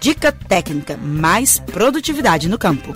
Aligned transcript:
Dica 0.00 0.30
técnica: 0.30 0.96
mais 0.96 1.58
produtividade 1.58 2.48
no 2.48 2.56
campo. 2.56 2.92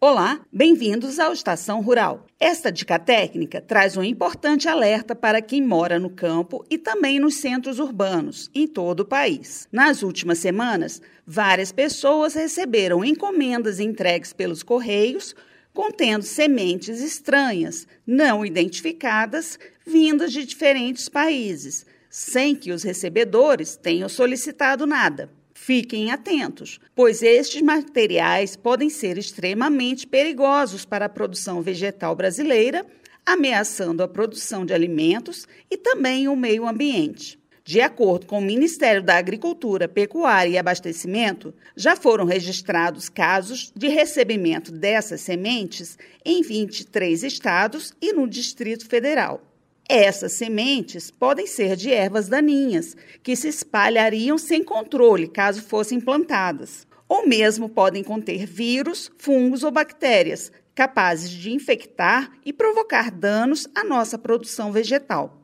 Olá, 0.00 0.40
bem-vindos 0.50 1.18
ao 1.18 1.34
Estação 1.34 1.82
Rural. 1.82 2.24
Esta 2.40 2.72
dica 2.72 2.98
técnica 2.98 3.60
traz 3.60 3.98
um 3.98 4.02
importante 4.02 4.66
alerta 4.66 5.14
para 5.14 5.42
quem 5.42 5.60
mora 5.60 5.98
no 5.98 6.08
campo 6.08 6.64
e 6.70 6.78
também 6.78 7.20
nos 7.20 7.34
centros 7.34 7.78
urbanos, 7.78 8.50
em 8.54 8.66
todo 8.66 9.00
o 9.00 9.04
país. 9.04 9.68
Nas 9.70 10.02
últimas 10.02 10.38
semanas, 10.38 11.02
várias 11.26 11.70
pessoas 11.70 12.32
receberam 12.32 13.04
encomendas 13.04 13.78
entregues 13.78 14.32
pelos 14.32 14.62
Correios 14.62 15.34
contendo 15.74 16.22
sementes 16.22 17.02
estranhas, 17.02 17.86
não 18.06 18.46
identificadas, 18.46 19.58
vindas 19.86 20.32
de 20.32 20.46
diferentes 20.46 21.10
países, 21.10 21.84
sem 22.18 22.54
que 22.54 22.72
os 22.72 22.82
recebedores 22.82 23.76
tenham 23.76 24.08
solicitado 24.08 24.86
nada. 24.86 25.28
Fiquem 25.52 26.10
atentos, 26.10 26.80
pois 26.94 27.20
estes 27.20 27.60
materiais 27.60 28.56
podem 28.56 28.88
ser 28.88 29.18
extremamente 29.18 30.06
perigosos 30.06 30.86
para 30.86 31.04
a 31.04 31.10
produção 31.10 31.60
vegetal 31.60 32.16
brasileira, 32.16 32.86
ameaçando 33.26 34.02
a 34.02 34.08
produção 34.08 34.64
de 34.64 34.72
alimentos 34.72 35.46
e 35.70 35.76
também 35.76 36.26
o 36.26 36.34
meio 36.34 36.66
ambiente. 36.66 37.38
De 37.62 37.82
acordo 37.82 38.24
com 38.24 38.38
o 38.38 38.42
Ministério 38.42 39.02
da 39.02 39.18
Agricultura, 39.18 39.86
Pecuária 39.86 40.48
e 40.52 40.56
Abastecimento, 40.56 41.52
já 41.76 41.94
foram 41.96 42.24
registrados 42.24 43.10
casos 43.10 43.70
de 43.76 43.88
recebimento 43.88 44.72
dessas 44.72 45.20
sementes 45.20 45.98
em 46.24 46.40
23 46.40 47.24
estados 47.24 47.92
e 48.00 48.14
no 48.14 48.26
Distrito 48.26 48.88
Federal. 48.88 49.42
Essas 49.88 50.32
sementes 50.32 51.12
podem 51.12 51.46
ser 51.46 51.76
de 51.76 51.92
ervas 51.92 52.28
daninhas, 52.28 52.96
que 53.22 53.36
se 53.36 53.46
espalhariam 53.46 54.36
sem 54.36 54.62
controle 54.64 55.28
caso 55.28 55.62
fossem 55.62 56.00
plantadas, 56.00 56.86
ou 57.08 57.26
mesmo 57.26 57.68
podem 57.68 58.02
conter 58.02 58.46
vírus, 58.46 59.12
fungos 59.16 59.62
ou 59.62 59.70
bactérias 59.70 60.50
capazes 60.74 61.30
de 61.30 61.52
infectar 61.52 62.30
e 62.44 62.52
provocar 62.52 63.10
danos 63.10 63.66
à 63.74 63.82
nossa 63.82 64.18
produção 64.18 64.72
vegetal. 64.72 65.40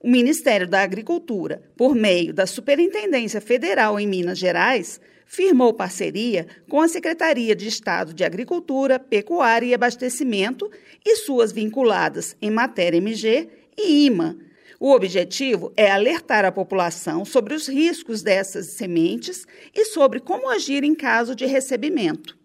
O 0.00 0.08
Ministério 0.10 0.68
da 0.68 0.82
Agricultura, 0.82 1.62
por 1.76 1.94
meio 1.94 2.34
da 2.34 2.46
Superintendência 2.46 3.40
Federal 3.40 3.98
em 3.98 4.06
Minas 4.06 4.38
Gerais, 4.38 5.00
firmou 5.24 5.72
parceria 5.72 6.46
com 6.68 6.80
a 6.80 6.88
Secretaria 6.88 7.54
de 7.54 7.66
Estado 7.66 8.12
de 8.12 8.24
Agricultura, 8.24 8.98
Pecuária 8.98 9.66
e 9.66 9.74
Abastecimento 9.74 10.70
e 11.04 11.16
suas 11.16 11.50
vinculadas 11.50 12.36
em 12.40 12.50
matéria 12.50 12.98
MG 12.98 13.48
e 13.78 14.06
IMA. 14.06 14.36
O 14.80 14.92
objetivo 14.92 15.72
é 15.76 15.90
alertar 15.90 16.44
a 16.44 16.52
população 16.52 17.24
sobre 17.24 17.54
os 17.54 17.68
riscos 17.68 18.22
dessas 18.22 18.66
sementes 18.72 19.46
e 19.74 19.84
sobre 19.86 20.20
como 20.20 20.50
agir 20.50 20.84
em 20.84 20.94
caso 20.94 21.34
de 21.34 21.46
recebimento. 21.46 22.36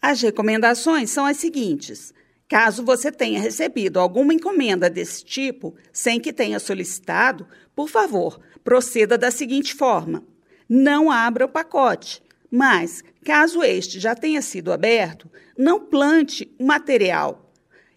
As 0.00 0.20
recomendações 0.20 1.10
são 1.10 1.26
as 1.26 1.38
seguintes: 1.38 2.14
caso 2.48 2.84
você 2.84 3.10
tenha 3.10 3.40
recebido 3.40 3.98
alguma 3.98 4.32
encomenda 4.32 4.88
desse 4.88 5.24
tipo 5.24 5.74
sem 5.92 6.20
que 6.20 6.32
tenha 6.32 6.58
solicitado, 6.58 7.46
por 7.74 7.88
favor, 7.88 8.40
proceda 8.62 9.18
da 9.18 9.30
seguinte 9.30 9.74
forma: 9.74 10.24
não 10.68 11.10
abra 11.10 11.44
o 11.44 11.48
pacote, 11.48 12.22
mas, 12.50 13.02
caso 13.24 13.62
este 13.62 14.00
já 14.00 14.14
tenha 14.14 14.40
sido 14.40 14.72
aberto, 14.72 15.30
não 15.58 15.80
plante 15.80 16.50
o 16.58 16.64
material 16.64 17.46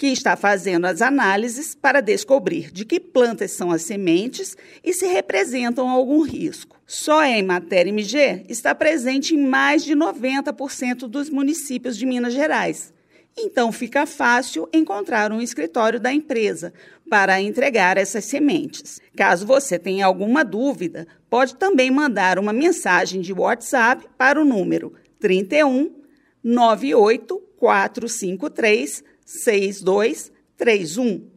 que 0.00 0.06
está 0.06 0.34
fazendo 0.34 0.86
as 0.86 1.02
análises 1.02 1.74
para 1.74 2.00
descobrir 2.00 2.70
de 2.72 2.86
que 2.86 2.98
plantas 2.98 3.50
são 3.50 3.70
as 3.70 3.82
sementes 3.82 4.56
e 4.82 4.94
se 4.94 5.06
representam 5.06 5.90
algum 5.90 6.22
risco. 6.22 6.80
Só 6.86 7.22
em 7.22 7.42
matéria 7.42 7.90
MG 7.90 8.46
está 8.48 8.74
presente 8.74 9.34
em 9.34 9.46
mais 9.46 9.84
de 9.84 9.94
90% 9.94 11.00
dos 11.00 11.28
municípios 11.28 11.98
de 11.98 12.06
Minas 12.06 12.32
Gerais. 12.32 12.94
Então 13.36 13.70
fica 13.70 14.06
fácil 14.06 14.66
encontrar 14.72 15.30
um 15.32 15.42
escritório 15.42 16.00
da 16.00 16.10
empresa 16.10 16.72
para 17.10 17.38
entregar 17.38 17.98
essas 17.98 18.24
sementes. 18.24 19.02
Caso 19.14 19.46
você 19.46 19.78
tenha 19.78 20.06
alguma 20.06 20.42
dúvida, 20.42 21.06
pode 21.28 21.56
também 21.56 21.90
mandar 21.90 22.38
uma 22.38 22.54
mensagem 22.54 23.20
de 23.20 23.34
WhatsApp 23.34 24.08
para 24.16 24.40
o 24.40 24.46
número 24.46 24.94
31 25.18 25.94
98 26.42 27.38
453 27.58 29.04
6231. 29.30 31.30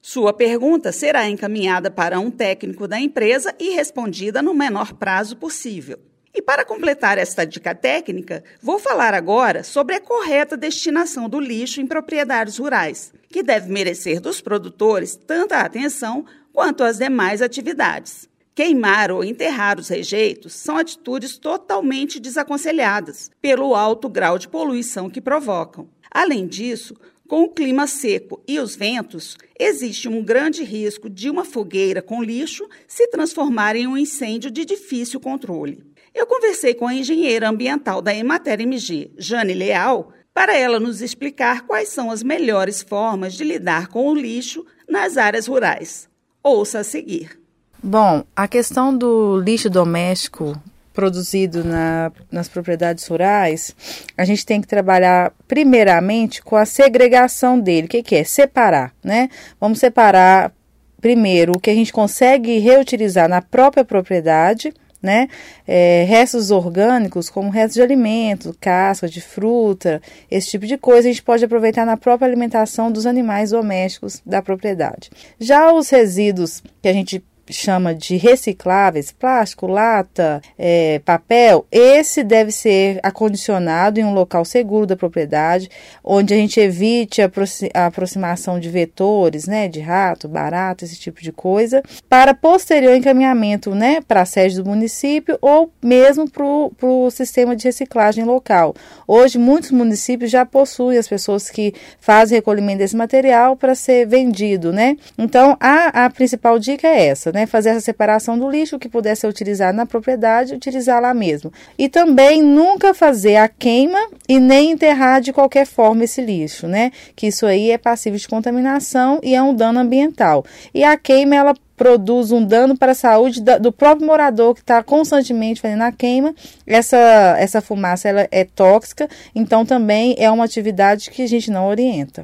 Sua 0.00 0.32
pergunta 0.32 0.92
será 0.92 1.28
encaminhada 1.28 1.90
para 1.90 2.20
um 2.20 2.30
técnico 2.30 2.86
da 2.86 3.00
empresa 3.00 3.52
e 3.58 3.70
respondida 3.70 4.40
no 4.40 4.54
menor 4.54 4.94
prazo 4.94 5.36
possível. 5.36 5.98
E 6.32 6.40
para 6.40 6.64
completar 6.64 7.18
esta 7.18 7.44
dica 7.44 7.74
técnica, 7.74 8.44
vou 8.62 8.78
falar 8.78 9.14
agora 9.14 9.64
sobre 9.64 9.96
a 9.96 10.00
correta 10.00 10.56
destinação 10.56 11.28
do 11.28 11.40
lixo 11.40 11.80
em 11.80 11.88
propriedades 11.88 12.58
rurais, 12.58 13.12
que 13.28 13.42
deve 13.42 13.68
merecer 13.68 14.20
dos 14.20 14.40
produtores 14.40 15.16
tanta 15.16 15.58
atenção 15.58 16.24
quanto 16.52 16.84
as 16.84 16.98
demais 16.98 17.42
atividades. 17.42 18.28
Queimar 18.54 19.10
ou 19.10 19.24
enterrar 19.24 19.76
os 19.78 19.88
rejeitos 19.88 20.52
são 20.52 20.76
atitudes 20.76 21.38
totalmente 21.38 22.20
desaconselhadas 22.20 23.30
pelo 23.40 23.74
alto 23.74 24.08
grau 24.08 24.38
de 24.38 24.46
poluição 24.48 25.10
que 25.10 25.20
provocam. 25.20 25.88
Além 26.10 26.46
disso, 26.46 26.94
com 27.28 27.42
o 27.42 27.48
clima 27.50 27.86
seco 27.86 28.42
e 28.48 28.58
os 28.58 28.74
ventos, 28.74 29.36
existe 29.58 30.08
um 30.08 30.22
grande 30.22 30.64
risco 30.64 31.10
de 31.10 31.28
uma 31.28 31.44
fogueira 31.44 32.00
com 32.00 32.22
lixo 32.22 32.66
se 32.86 33.06
transformar 33.08 33.76
em 33.76 33.86
um 33.86 33.98
incêndio 33.98 34.50
de 34.50 34.64
difícil 34.64 35.20
controle. 35.20 35.84
Eu 36.14 36.26
conversei 36.26 36.72
com 36.72 36.86
a 36.86 36.94
engenheira 36.94 37.48
ambiental 37.48 38.00
da 38.00 38.14
Emater 38.14 38.60
MG, 38.60 39.12
Jane 39.18 39.52
Leal, 39.52 40.10
para 40.32 40.56
ela 40.56 40.80
nos 40.80 41.02
explicar 41.02 41.66
quais 41.66 41.90
são 41.90 42.10
as 42.10 42.22
melhores 42.22 42.80
formas 42.80 43.34
de 43.34 43.44
lidar 43.44 43.88
com 43.88 44.08
o 44.08 44.14
lixo 44.14 44.64
nas 44.88 45.16
áreas 45.16 45.46
rurais. 45.46 46.08
Ouça 46.42 46.78
a 46.78 46.84
seguir. 46.84 47.38
Bom, 47.82 48.24
a 48.34 48.48
questão 48.48 48.96
do 48.96 49.38
lixo 49.38 49.68
doméstico 49.68 50.60
produzido 50.98 51.62
na, 51.62 52.10
nas 52.28 52.48
propriedades 52.48 53.06
rurais, 53.06 53.72
a 54.16 54.24
gente 54.24 54.44
tem 54.44 54.60
que 54.60 54.66
trabalhar 54.66 55.32
primeiramente 55.46 56.42
com 56.42 56.56
a 56.56 56.64
segregação 56.64 57.56
dele. 57.56 57.86
O 57.86 57.88
que, 57.88 58.02
que 58.02 58.16
é? 58.16 58.24
Separar, 58.24 58.92
né? 59.04 59.28
Vamos 59.60 59.78
separar 59.78 60.52
primeiro 61.00 61.52
o 61.52 61.60
que 61.60 61.70
a 61.70 61.74
gente 61.74 61.92
consegue 61.92 62.58
reutilizar 62.58 63.28
na 63.28 63.40
própria 63.40 63.84
propriedade, 63.84 64.74
né? 65.00 65.28
É, 65.68 66.04
restos 66.08 66.50
orgânicos, 66.50 67.30
como 67.30 67.48
restos 67.48 67.74
de 67.74 67.82
alimento, 67.82 68.52
casca 68.60 69.08
de 69.08 69.20
fruta, 69.20 70.02
esse 70.28 70.50
tipo 70.50 70.66
de 70.66 70.76
coisa, 70.76 71.08
a 71.08 71.12
gente 71.12 71.22
pode 71.22 71.44
aproveitar 71.44 71.86
na 71.86 71.96
própria 71.96 72.26
alimentação 72.26 72.90
dos 72.90 73.06
animais 73.06 73.50
domésticos 73.50 74.20
da 74.26 74.42
propriedade. 74.42 75.10
Já 75.38 75.72
os 75.72 75.88
resíduos 75.90 76.60
que 76.82 76.88
a 76.88 76.92
gente 76.92 77.22
chama 77.50 77.94
de 77.94 78.16
recicláveis, 78.16 79.12
plástico, 79.12 79.66
lata, 79.66 80.40
é, 80.58 81.00
papel, 81.04 81.66
esse 81.70 82.22
deve 82.22 82.52
ser 82.52 83.00
acondicionado 83.02 84.00
em 84.00 84.04
um 84.04 84.12
local 84.12 84.44
seguro 84.44 84.86
da 84.86 84.96
propriedade, 84.96 85.70
onde 86.02 86.34
a 86.34 86.36
gente 86.36 86.60
evite 86.60 87.22
a, 87.22 87.30
a 87.74 87.86
aproximação 87.86 88.60
de 88.60 88.68
vetores, 88.68 89.46
né, 89.46 89.68
de 89.68 89.80
rato, 89.80 90.28
barato, 90.28 90.84
esse 90.84 90.98
tipo 90.98 91.22
de 91.22 91.32
coisa, 91.32 91.82
para 92.08 92.34
posterior 92.34 92.94
encaminhamento, 92.94 93.74
né, 93.74 94.00
para 94.06 94.22
a 94.22 94.26
sede 94.26 94.56
do 94.62 94.68
município 94.68 95.38
ou 95.40 95.70
mesmo 95.82 96.28
para 96.28 96.44
o 96.44 97.10
sistema 97.10 97.54
de 97.54 97.64
reciclagem 97.64 98.24
local. 98.24 98.74
Hoje, 99.06 99.38
muitos 99.38 99.70
municípios 99.70 100.30
já 100.30 100.44
possuem 100.44 100.98
as 100.98 101.08
pessoas 101.08 101.50
que 101.50 101.74
fazem 102.00 102.36
recolhimento 102.36 102.78
desse 102.78 102.96
material 102.96 103.56
para 103.56 103.74
ser 103.74 104.06
vendido, 104.06 104.72
né? 104.72 104.96
Então, 105.16 105.56
a, 105.60 106.04
a 106.04 106.10
principal 106.10 106.58
dica 106.58 106.86
é 106.86 107.06
essa, 107.06 107.32
né? 107.32 107.37
Fazer 107.46 107.70
essa 107.70 107.80
separação 107.80 108.38
do 108.38 108.48
lixo 108.48 108.78
que 108.78 108.88
puder 108.88 109.16
ser 109.16 109.26
utilizado 109.26 109.76
na 109.76 109.86
propriedade, 109.86 110.54
utilizar 110.54 111.00
lá 111.00 111.12
mesmo. 111.14 111.52
E 111.78 111.88
também 111.88 112.42
nunca 112.42 112.94
fazer 112.94 113.36
a 113.36 113.48
queima 113.48 113.98
e 114.28 114.38
nem 114.38 114.72
enterrar 114.72 115.20
de 115.20 115.32
qualquer 115.32 115.66
forma 115.66 116.04
esse 116.04 116.20
lixo, 116.20 116.66
né? 116.66 116.90
Que 117.14 117.28
isso 117.28 117.46
aí 117.46 117.70
é 117.70 117.78
passível 117.78 118.18
de 118.18 118.28
contaminação 118.28 119.20
e 119.22 119.34
é 119.34 119.42
um 119.42 119.54
dano 119.54 119.80
ambiental. 119.80 120.44
E 120.72 120.84
a 120.84 120.96
queima, 120.96 121.34
ela 121.34 121.54
produz 121.78 122.32
um 122.32 122.44
dano 122.44 122.76
para 122.76 122.92
a 122.92 122.94
saúde 122.94 123.40
do 123.40 123.72
próprio 123.72 124.06
morador 124.06 124.52
que 124.52 124.60
está 124.60 124.82
constantemente 124.82 125.60
fazendo 125.60 125.82
a 125.82 125.92
queima. 125.92 126.34
Essa, 126.66 127.36
essa 127.38 127.60
fumaça 127.60 128.08
ela 128.08 128.26
é 128.32 128.44
tóxica, 128.44 129.08
então 129.34 129.64
também 129.64 130.16
é 130.18 130.28
uma 130.28 130.44
atividade 130.44 131.10
que 131.10 131.22
a 131.22 131.28
gente 131.28 131.50
não 131.50 131.68
orienta. 131.68 132.22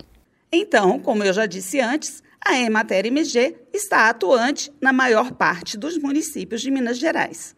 Então, 0.52 0.98
como 0.98 1.22
eu 1.24 1.32
já 1.32 1.46
disse 1.46 1.80
antes, 1.80 2.22
a 2.44 2.58
Emater 2.58 3.06
MG 3.06 3.56
está 3.72 4.08
atuante 4.08 4.70
na 4.80 4.92
maior 4.92 5.32
parte 5.32 5.78
dos 5.78 5.96
municípios 5.96 6.60
de 6.60 6.70
Minas 6.70 6.98
Gerais. 6.98 7.56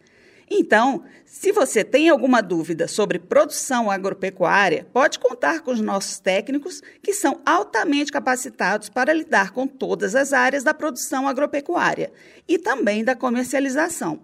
Então, 0.49 1.03
se 1.25 1.51
você 1.51 1.83
tem 1.83 2.07
alguma 2.07 2.41
dúvida 2.41 2.87
sobre 2.87 3.19
produção 3.19 3.91
agropecuária, 3.91 4.87
pode 4.93 5.19
contar 5.19 5.59
com 5.59 5.71
os 5.71 5.81
nossos 5.81 6.19
técnicos, 6.19 6.81
que 7.03 7.13
são 7.13 7.41
altamente 7.45 8.13
capacitados 8.13 8.87
para 8.87 9.11
lidar 9.13 9.51
com 9.51 9.67
todas 9.67 10.15
as 10.15 10.31
áreas 10.31 10.63
da 10.63 10.73
produção 10.73 11.27
agropecuária 11.27 12.13
e 12.47 12.57
também 12.57 13.03
da 13.03 13.13
comercialização. 13.13 14.21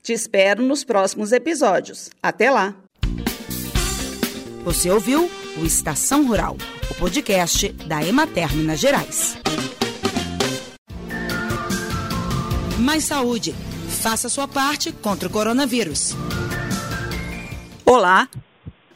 Te 0.00 0.14
espero 0.14 0.62
nos 0.62 0.82
próximos 0.82 1.30
episódios. 1.30 2.08
Até 2.22 2.50
lá! 2.50 2.74
Você 4.64 4.90
ouviu 4.90 5.28
o 5.56 5.64
Estação 5.64 6.26
Rural, 6.26 6.56
o 6.90 6.94
podcast 6.94 7.68
da 7.86 8.04
Emater 8.04 8.54
Minas 8.54 8.78
Gerais. 8.78 9.36
Mais 12.78 13.04
saúde. 13.04 13.54
Faça 14.02 14.28
sua 14.28 14.48
parte 14.48 14.92
contra 14.92 15.28
o 15.28 15.30
coronavírus. 15.30 16.14
Olá. 17.84 18.28